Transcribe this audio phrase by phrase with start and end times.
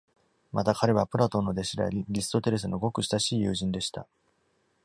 [0.51, 4.07] また彼はプラトンの弟子であり、リストテレスのごく親しい友人でした。